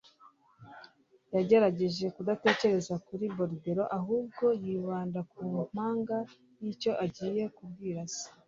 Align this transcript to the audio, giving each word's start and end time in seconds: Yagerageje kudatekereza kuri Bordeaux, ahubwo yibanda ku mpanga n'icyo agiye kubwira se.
Yagerageje 1.35 2.05
kudatekereza 2.15 2.93
kuri 3.07 3.25
Bordeaux, 3.35 3.89
ahubwo 3.97 4.45
yibanda 4.63 5.19
ku 5.31 5.39
mpanga 5.71 6.17
n'icyo 6.61 6.91
agiye 7.05 7.43
kubwira 7.57 8.01
se. 8.15 8.25